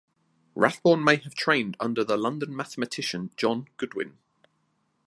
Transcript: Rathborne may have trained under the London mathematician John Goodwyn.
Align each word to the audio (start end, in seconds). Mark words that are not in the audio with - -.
Rathborne 0.55 1.03
may 1.03 1.17
have 1.17 1.35
trained 1.35 1.77
under 1.79 2.03
the 2.03 2.17
London 2.17 2.55
mathematician 2.55 3.29
John 3.37 3.67
Goodwyn. 3.77 4.17